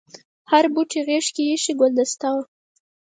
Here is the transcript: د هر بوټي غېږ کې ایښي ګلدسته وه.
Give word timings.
د 0.13 0.13
هر 0.51 0.65
بوټي 0.73 0.99
غېږ 1.07 1.25
کې 1.35 1.43
ایښي 1.51 1.73
ګلدسته 1.79 2.27
وه. 2.33 2.43